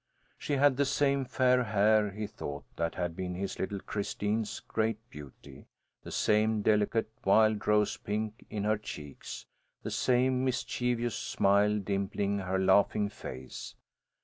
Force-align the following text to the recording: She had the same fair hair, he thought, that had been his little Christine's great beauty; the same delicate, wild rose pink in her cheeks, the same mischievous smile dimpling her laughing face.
She 0.39 0.53
had 0.53 0.77
the 0.77 0.85
same 0.85 1.25
fair 1.25 1.63
hair, 1.63 2.09
he 2.09 2.25
thought, 2.25 2.63
that 2.75 2.95
had 2.95 3.15
been 3.15 3.35
his 3.35 3.59
little 3.59 3.79
Christine's 3.79 4.59
great 4.59 4.97
beauty; 5.11 5.67
the 6.01 6.11
same 6.11 6.63
delicate, 6.63 7.11
wild 7.23 7.67
rose 7.67 7.97
pink 7.97 8.43
in 8.49 8.63
her 8.63 8.79
cheeks, 8.79 9.45
the 9.83 9.91
same 9.91 10.43
mischievous 10.43 11.13
smile 11.15 11.77
dimpling 11.77 12.39
her 12.39 12.57
laughing 12.57 13.09
face. 13.09 13.75